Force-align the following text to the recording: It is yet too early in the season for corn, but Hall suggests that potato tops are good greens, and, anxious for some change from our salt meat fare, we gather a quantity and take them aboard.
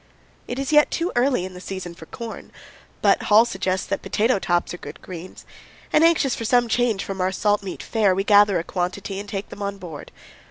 It 0.47 0.57
is 0.57 0.71
yet 0.71 0.89
too 0.89 1.11
early 1.15 1.45
in 1.45 1.53
the 1.53 1.61
season 1.61 1.93
for 1.93 2.07
corn, 2.07 2.51
but 3.03 3.21
Hall 3.29 3.45
suggests 3.45 3.85
that 3.85 4.01
potato 4.01 4.39
tops 4.39 4.73
are 4.73 4.79
good 4.79 4.99
greens, 5.03 5.45
and, 5.93 6.03
anxious 6.03 6.33
for 6.33 6.43
some 6.43 6.67
change 6.67 7.03
from 7.03 7.21
our 7.21 7.31
salt 7.31 7.61
meat 7.61 7.83
fare, 7.83 8.15
we 8.15 8.23
gather 8.23 8.57
a 8.57 8.63
quantity 8.63 9.19
and 9.19 9.29
take 9.29 9.49
them 9.49 9.61
aboard. 9.61 10.11